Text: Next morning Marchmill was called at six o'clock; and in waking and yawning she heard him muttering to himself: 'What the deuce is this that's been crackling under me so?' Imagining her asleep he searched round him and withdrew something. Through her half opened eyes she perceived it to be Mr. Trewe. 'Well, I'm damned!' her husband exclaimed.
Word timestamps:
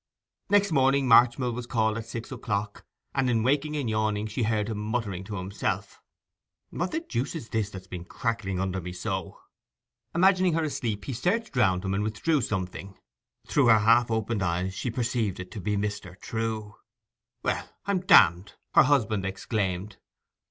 Next 0.49 0.71
morning 0.71 1.07
Marchmill 1.07 1.53
was 1.53 1.67
called 1.67 1.95
at 1.95 2.07
six 2.07 2.31
o'clock; 2.31 2.85
and 3.13 3.29
in 3.29 3.43
waking 3.43 3.77
and 3.77 3.87
yawning 3.87 4.25
she 4.25 4.41
heard 4.41 4.67
him 4.67 4.79
muttering 4.79 5.23
to 5.25 5.35
himself: 5.35 6.01
'What 6.71 6.89
the 6.89 7.01
deuce 7.01 7.35
is 7.35 7.49
this 7.49 7.69
that's 7.69 7.85
been 7.85 8.05
crackling 8.05 8.59
under 8.59 8.81
me 8.81 8.93
so?' 8.93 9.39
Imagining 10.15 10.53
her 10.53 10.63
asleep 10.63 11.05
he 11.05 11.13
searched 11.13 11.55
round 11.55 11.85
him 11.85 11.93
and 11.93 12.01
withdrew 12.03 12.41
something. 12.41 12.97
Through 13.45 13.67
her 13.67 13.77
half 13.77 14.09
opened 14.09 14.41
eyes 14.41 14.73
she 14.73 14.89
perceived 14.89 15.39
it 15.39 15.51
to 15.51 15.61
be 15.61 15.77
Mr. 15.77 16.19
Trewe. 16.19 16.79
'Well, 17.43 17.69
I'm 17.85 17.99
damned!' 17.99 18.55
her 18.73 18.81
husband 18.81 19.23
exclaimed. 19.23 19.97